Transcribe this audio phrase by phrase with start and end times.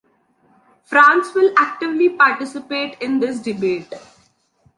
[0.83, 3.93] France will actively participate in this debate.